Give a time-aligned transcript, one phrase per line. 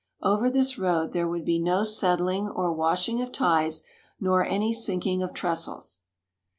[0.23, 3.83] Over this road there would be no settling or washing of ties
[4.19, 5.99] nor any sinking of tre.stles.